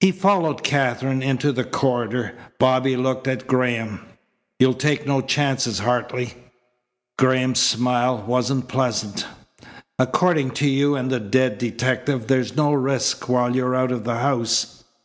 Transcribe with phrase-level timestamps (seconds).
[0.00, 2.32] He followed Katherine into the corridor.
[2.58, 4.00] Bobby looked at Graham.
[4.58, 6.34] "You'll take no chances, Hartley?"
[7.20, 9.26] Graham's smile wasn't pleasant.
[9.96, 14.16] "According to you and the dead detective there's no risk while you're out of the
[14.16, 14.82] house.